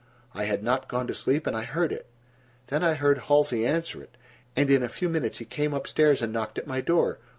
[0.33, 2.07] I had not gone to sleep, and I heard it.
[2.69, 4.17] Then I heard Halsey answer it,
[4.55, 7.19] and in a few minutes he came up stairs and knocked at my door.